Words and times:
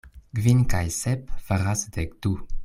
Kvin 0.37 0.63
kaj 0.73 0.81
sep 0.95 1.29
faras 1.51 1.85
dek 1.99 2.17
du. 2.27 2.35